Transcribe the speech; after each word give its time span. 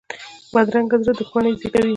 بدرنګه 0.53 0.97
زړه 1.03 1.13
دښمني 1.19 1.51
زېږوي 1.59 1.89